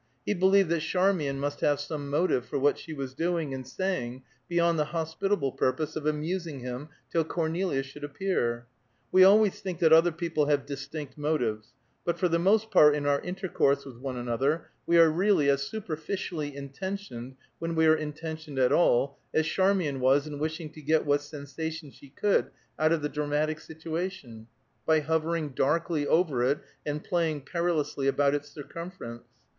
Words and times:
He 0.25 0.33
believed 0.33 0.69
that 0.69 0.79
Charmian 0.79 1.39
must 1.39 1.59
have 1.59 1.79
some 1.79 2.09
motive 2.09 2.43
for 2.43 2.57
what 2.57 2.79
she 2.79 2.91
was 2.91 3.13
doing 3.13 3.53
and 3.53 3.67
saying 3.67 4.23
beyond 4.47 4.79
the 4.79 4.85
hospitable 4.85 5.51
purpose 5.51 5.95
of 5.95 6.07
amusing 6.07 6.61
him 6.61 6.89
till 7.11 7.23
Cornelia 7.23 7.83
should 7.83 8.03
appear. 8.03 8.65
We 9.11 9.23
always 9.23 9.61
think 9.61 9.77
that 9.77 9.93
other 9.93 10.11
people 10.11 10.47
have 10.47 10.65
distinct 10.65 11.19
motives, 11.19 11.73
but 12.03 12.17
for 12.17 12.27
the 12.27 12.39
most 12.39 12.71
part 12.71 12.95
in 12.95 13.05
our 13.05 13.21
intercourse 13.21 13.85
with 13.85 13.97
one 13.99 14.17
another 14.17 14.71
we 14.87 14.97
are 14.97 15.07
really 15.07 15.51
as 15.51 15.61
superficially 15.67 16.55
intentioned, 16.57 17.35
when 17.59 17.75
we 17.75 17.85
are 17.85 17.95
intentioned 17.95 18.57
at 18.57 18.71
all, 18.71 19.19
as 19.35 19.45
Charmian 19.45 19.99
was 19.99 20.25
in 20.25 20.39
wishing 20.39 20.71
to 20.71 20.81
get 20.81 21.05
what 21.05 21.21
sensation 21.21 21.91
she 21.91 22.09
could 22.09 22.49
out 22.79 22.91
of 22.91 23.03
the 23.03 23.07
dramatic 23.09 23.59
situation 23.59 24.47
by 24.83 25.01
hovering 25.01 25.49
darkly 25.49 26.07
over 26.07 26.41
it, 26.43 26.57
and 26.87 27.03
playing 27.03 27.41
perilously 27.41 28.07
about 28.07 28.33
its 28.33 28.49
circumference. 28.49 29.27